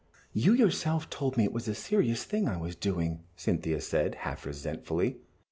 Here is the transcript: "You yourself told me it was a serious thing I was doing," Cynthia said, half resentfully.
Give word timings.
"You 0.33 0.53
yourself 0.53 1.11
told 1.11 1.37
me 1.37 1.43
it 1.43 1.53
was 1.53 1.67
a 1.67 1.75
serious 1.75 2.23
thing 2.23 2.47
I 2.47 2.57
was 2.57 2.75
doing," 2.75 3.19
Cynthia 3.35 3.79
said, 3.81 4.15
half 4.25 4.47
resentfully. 4.47 5.17